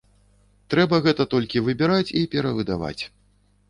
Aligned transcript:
Трэба 0.75 0.99
гэта 1.05 1.29
толькі 1.35 1.63
выбіраць 1.69 2.09
і 2.25 2.27
перавыдаваць. 2.37 3.01